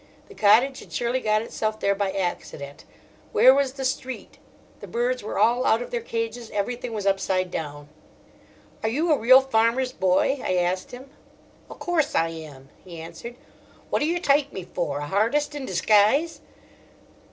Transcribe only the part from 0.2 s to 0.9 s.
The cottage